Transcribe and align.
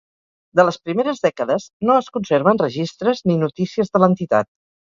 De 0.59 0.63
les 0.69 0.79
primeres 0.87 1.19
dècades 1.25 1.67
no 1.89 1.99
es 2.05 2.09
conserven 2.17 2.63
registres 2.65 3.25
ni 3.29 3.39
notícies 3.47 3.95
de 3.97 4.03
l'entitat. 4.07 4.55